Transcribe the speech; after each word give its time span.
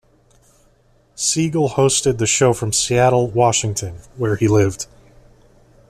Siegel 1.13 1.69
hosted 1.69 2.17
the 2.17 2.25
show 2.25 2.53
from 2.53 2.73
Seattle, 2.73 3.29
Washington, 3.29 3.99
where 4.17 4.35
he 4.35 4.47
lived. 4.47 4.87